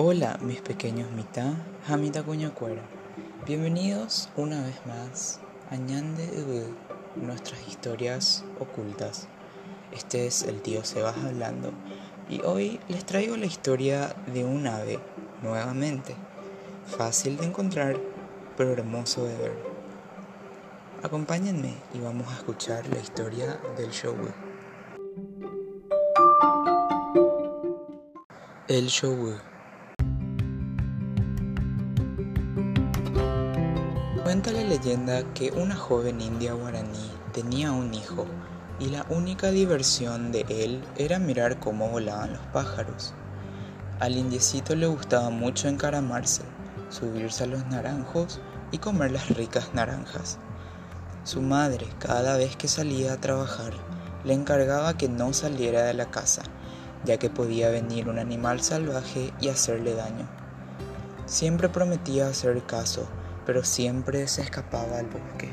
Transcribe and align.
Hola, 0.00 0.38
mis 0.40 0.60
pequeños 0.60 1.10
mitad, 1.10 1.54
Hamita 1.88 2.22
Cuñacuera. 2.22 2.82
Bienvenidos 3.44 4.28
una 4.36 4.62
vez 4.62 4.76
más 4.86 5.40
a 5.72 5.76
Ñande 5.76 6.68
nuestras 7.16 7.66
historias 7.66 8.44
ocultas. 8.60 9.26
Este 9.90 10.28
es 10.28 10.44
el 10.44 10.62
tío 10.62 10.84
Sebas 10.84 11.16
hablando 11.16 11.72
y 12.30 12.40
hoy 12.42 12.78
les 12.86 13.04
traigo 13.06 13.36
la 13.36 13.46
historia 13.46 14.14
de 14.32 14.44
un 14.44 14.68
ave, 14.68 15.00
nuevamente. 15.42 16.14
Fácil 16.96 17.36
de 17.36 17.46
encontrar, 17.46 17.96
pero 18.56 18.74
hermoso 18.74 19.24
de 19.24 19.36
ver. 19.36 19.58
Acompáñenme 21.02 21.74
y 21.92 21.98
vamos 21.98 22.28
a 22.28 22.36
escuchar 22.36 22.86
la 22.86 23.00
historia 23.00 23.58
del 23.76 23.90
show. 23.90 24.14
El 28.68 28.86
show. 28.86 29.57
Cuenta 34.28 34.52
la 34.52 34.62
leyenda 34.62 35.22
que 35.32 35.52
una 35.52 35.74
joven 35.74 36.20
india 36.20 36.52
guaraní 36.52 37.10
tenía 37.32 37.72
un 37.72 37.94
hijo 37.94 38.26
y 38.78 38.90
la 38.90 39.06
única 39.08 39.50
diversión 39.50 40.32
de 40.32 40.44
él 40.50 40.84
era 40.98 41.18
mirar 41.18 41.58
cómo 41.60 41.88
volaban 41.88 42.34
los 42.34 42.42
pájaros. 42.52 43.14
Al 44.00 44.18
indiecito 44.18 44.76
le 44.76 44.86
gustaba 44.86 45.30
mucho 45.30 45.66
encaramarse, 45.68 46.42
subirse 46.90 47.44
a 47.44 47.46
los 47.46 47.64
naranjos 47.68 48.38
y 48.70 48.76
comer 48.76 49.12
las 49.12 49.30
ricas 49.30 49.72
naranjas. 49.72 50.36
Su 51.24 51.40
madre, 51.40 51.86
cada 51.98 52.36
vez 52.36 52.54
que 52.54 52.68
salía 52.68 53.14
a 53.14 53.20
trabajar, 53.22 53.72
le 54.24 54.34
encargaba 54.34 54.98
que 54.98 55.08
no 55.08 55.32
saliera 55.32 55.84
de 55.84 55.94
la 55.94 56.10
casa, 56.10 56.42
ya 57.02 57.16
que 57.16 57.30
podía 57.30 57.70
venir 57.70 58.10
un 58.10 58.18
animal 58.18 58.60
salvaje 58.60 59.32
y 59.40 59.48
hacerle 59.48 59.94
daño. 59.94 60.28
Siempre 61.24 61.70
prometía 61.70 62.28
hacer 62.28 62.62
caso, 62.66 63.08
pero 63.48 63.64
siempre 63.64 64.28
se 64.28 64.42
escapaba 64.42 64.98
al 64.98 65.06
bosque. 65.06 65.48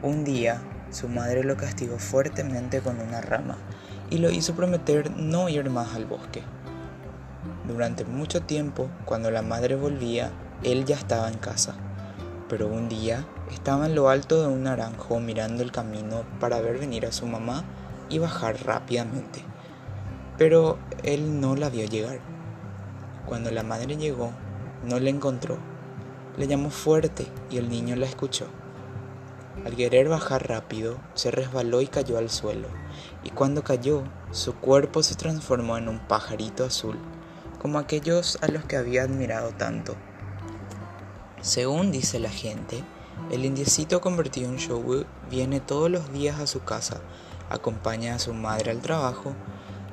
Un 0.00 0.24
día, 0.24 0.62
su 0.90 1.06
madre 1.06 1.44
lo 1.44 1.54
castigó 1.58 1.98
fuertemente 1.98 2.80
con 2.80 2.98
una 2.98 3.20
rama 3.20 3.58
y 4.08 4.16
lo 4.16 4.30
hizo 4.30 4.54
prometer 4.54 5.10
no 5.10 5.50
ir 5.50 5.68
más 5.68 5.94
al 5.94 6.06
bosque. 6.06 6.42
Durante 7.68 8.06
mucho 8.06 8.40
tiempo, 8.40 8.88
cuando 9.04 9.30
la 9.30 9.42
madre 9.42 9.74
volvía, 9.74 10.30
él 10.62 10.86
ya 10.86 10.96
estaba 10.96 11.28
en 11.28 11.36
casa. 11.36 11.74
Pero 12.48 12.68
un 12.68 12.88
día 12.88 13.26
estaba 13.52 13.84
en 13.84 13.94
lo 13.94 14.08
alto 14.08 14.40
de 14.40 14.48
un 14.48 14.62
naranjo 14.62 15.20
mirando 15.20 15.62
el 15.62 15.72
camino 15.72 16.22
para 16.40 16.62
ver 16.62 16.78
venir 16.78 17.04
a 17.04 17.12
su 17.12 17.26
mamá 17.26 17.64
y 18.08 18.18
bajar 18.18 18.64
rápidamente. 18.64 19.44
Pero 20.38 20.78
él 21.02 21.38
no 21.38 21.54
la 21.54 21.68
vio 21.68 21.84
llegar. 21.84 22.20
Cuando 23.26 23.50
la 23.50 23.62
madre 23.62 23.98
llegó, 23.98 24.32
no 24.88 24.98
le 24.98 25.10
encontró 25.10 25.58
le 26.36 26.46
llamó 26.46 26.70
fuerte 26.70 27.26
y 27.50 27.58
el 27.58 27.68
niño 27.68 27.96
la 27.96 28.06
escuchó. 28.06 28.46
Al 29.66 29.76
querer 29.76 30.08
bajar 30.08 30.48
rápido, 30.48 30.96
se 31.14 31.30
resbaló 31.30 31.82
y 31.82 31.86
cayó 31.86 32.18
al 32.18 32.30
suelo, 32.30 32.68
y 33.22 33.30
cuando 33.30 33.62
cayó, 33.62 34.02
su 34.30 34.54
cuerpo 34.54 35.02
se 35.02 35.14
transformó 35.14 35.76
en 35.76 35.88
un 35.88 35.98
pajarito 36.00 36.64
azul, 36.64 36.98
como 37.60 37.78
aquellos 37.78 38.38
a 38.40 38.48
los 38.48 38.64
que 38.64 38.76
había 38.76 39.02
admirado 39.02 39.50
tanto. 39.50 39.94
Según 41.42 41.92
dice 41.92 42.18
la 42.18 42.30
gente, 42.30 42.82
el 43.30 43.44
indiecito 43.44 44.00
convertido 44.00 44.48
en 44.48 44.56
Showu 44.56 45.04
viene 45.30 45.60
todos 45.60 45.90
los 45.90 46.12
días 46.12 46.40
a 46.40 46.46
su 46.46 46.64
casa, 46.64 47.00
acompaña 47.50 48.14
a 48.14 48.18
su 48.18 48.32
madre 48.32 48.70
al 48.70 48.80
trabajo 48.80 49.34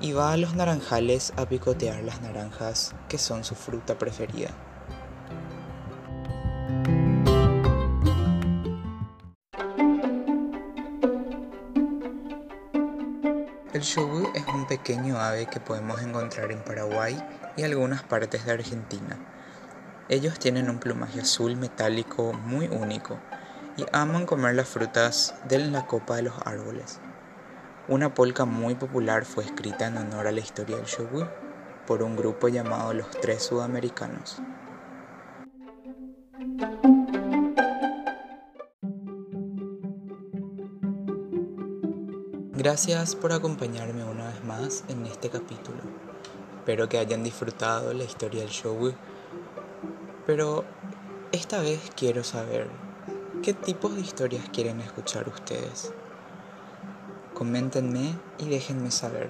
y 0.02 0.14
va 0.14 0.32
a 0.32 0.38
los 0.38 0.56
naranjales 0.56 1.34
a 1.36 1.46
picotear 1.46 2.04
las 2.04 2.22
naranjas, 2.22 2.96
que 3.10 3.18
son 3.18 3.44
su 3.44 3.56
fruta 3.56 3.98
preferida. 3.98 4.52
El 13.80 13.86
shogu 13.86 14.30
es 14.36 14.46
un 14.48 14.68
pequeño 14.68 15.18
ave 15.22 15.46
que 15.46 15.62
podemos 15.62 16.02
encontrar 16.02 16.52
en 16.52 16.62
Paraguay 16.62 17.18
y 17.56 17.64
algunas 17.64 18.04
partes 18.04 18.46
de 18.46 18.52
Argentina. 18.52 19.18
Ellos 20.10 20.38
tienen 20.38 20.70
un 20.70 20.80
plumaje 20.80 21.22
azul 21.22 21.56
metálico 21.56 22.34
muy 22.34 22.68
único 22.68 23.18
y 23.78 23.86
aman 23.94 24.26
comer 24.26 24.56
las 24.56 24.68
frutas 24.68 25.34
de 25.48 25.60
la 25.60 25.86
copa 25.86 26.18
de 26.18 26.24
los 26.24 26.34
árboles. 26.44 27.00
Una 27.88 28.14
polca 28.14 28.44
muy 28.44 28.76
popular 28.76 29.24
fue 29.24 29.46
escrita 29.46 29.88
en 29.88 29.96
honor 29.96 30.28
a 30.28 30.34
la 30.34 30.42
historia 30.42 30.76
del 30.76 30.86
shogu 30.86 31.26
por 31.88 32.04
un 32.04 32.18
grupo 32.18 32.50
llamado 32.50 32.94
Los 32.94 33.10
Tres 33.12 33.44
Sudamericanos. 33.44 34.42
Gracias 42.60 43.16
por 43.16 43.32
acompañarme 43.32 44.04
una 44.04 44.28
vez 44.28 44.44
más 44.44 44.84
en 44.90 45.06
este 45.06 45.30
capítulo. 45.30 45.78
Espero 46.58 46.90
que 46.90 46.98
hayan 46.98 47.24
disfrutado 47.24 47.94
la 47.94 48.04
historia 48.04 48.42
del 48.42 48.50
show. 48.50 48.94
Pero 50.26 50.66
esta 51.32 51.62
vez 51.62 51.80
quiero 51.96 52.22
saber 52.26 52.68
qué 53.42 53.54
tipos 53.54 53.96
de 53.96 54.02
historias 54.02 54.44
quieren 54.52 54.82
escuchar 54.82 55.30
ustedes. 55.30 55.94
Coméntenme 57.34 58.20
y 58.40 58.50
déjenme 58.50 58.92
saber. 58.92 59.30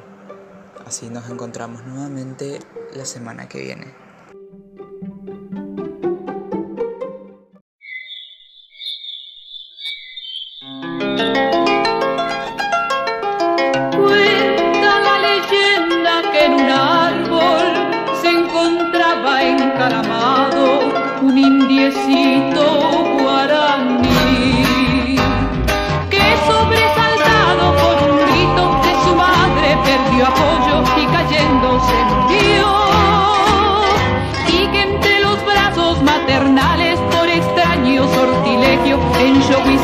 Así 0.87 1.11
nos 1.11 1.29
encontramos 1.29 1.85
nuevamente 1.85 2.57
la 2.95 3.05
semana 3.05 3.47
que 3.47 3.59
viene. 3.59 4.09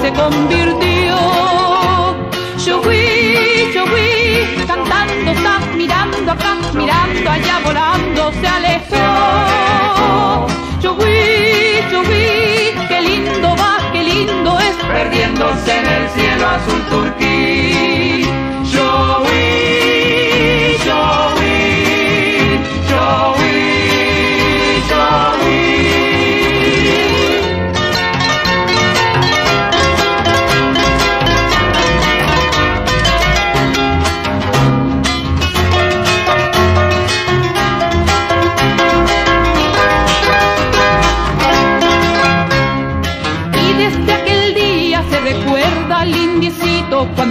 Se 0.06 0.14
convirtió 0.14 1.16
Shogui, 2.58 3.72
Shogui, 3.74 4.66
cantando 4.68 5.32
está 5.32 5.60
mirando 5.76 6.32
acá, 6.32 6.58
mirando 6.74 7.30
allá, 7.30 7.60
volando 7.64 8.32
se 8.40 8.48
alejó 8.48 9.06
qué 12.88 13.02
lindo 13.02 13.56
va, 13.58 13.78
qué 13.92 14.04
lindo 14.04 14.60
es, 14.60 14.76
perdiéndose 14.76 15.80
en 15.80 15.86
el 15.88 16.10
cielo 16.10 16.48
azul 16.48 16.82
turquí. 16.90 17.55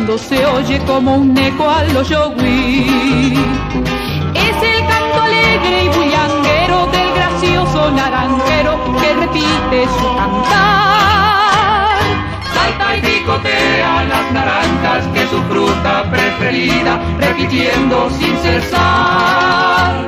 Cuando 0.06 0.22
se 0.22 0.44
oye 0.44 0.78
como 0.80 1.16
un 1.16 1.38
eco 1.38 1.70
a 1.70 1.82
los 1.84 2.06
yogui. 2.06 3.32
Es 4.34 4.56
el 4.62 4.86
canto 4.86 5.22
alegre 5.22 5.84
y 5.84 5.88
bullanguero 5.88 6.86
del 6.92 7.14
gracioso 7.14 7.90
naranjero 7.90 8.78
que 9.00 9.14
repite 9.14 9.88
su 9.98 10.16
cantar. 10.16 11.98
Salta 12.52 12.96
y 12.96 13.00
picotea 13.00 14.04
las 14.04 14.32
naranjas 14.32 15.06
que 15.14 15.22
es 15.22 15.30
su 15.30 15.42
fruta 15.44 16.04
preferida, 16.10 17.00
repitiendo 17.18 18.10
sin 18.10 18.36
cesar. 18.38 20.06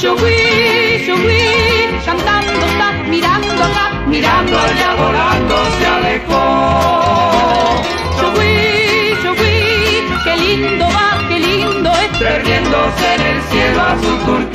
Yogui, 0.00 1.04
yogui, 1.06 2.00
cantando 2.06 2.52
está, 2.64 2.92
mirando 3.10 3.62
acá, 3.62 3.90
mirando 4.06 4.58
allá, 4.58 4.94
volando 4.96 5.54
se 5.78 5.86
alejó. 5.86 6.73
En 12.98 13.20
el 13.26 13.42
cielo 13.42 13.82
a 13.82 13.96
su 13.98 14.26
turquía. 14.26 14.53